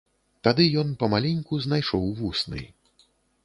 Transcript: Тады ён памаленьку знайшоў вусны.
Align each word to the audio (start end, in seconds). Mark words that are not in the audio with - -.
Тады 0.47 0.65
ён 0.83 0.87
памаленьку 1.03 1.61
знайшоў 1.67 2.11
вусны. 2.23 2.61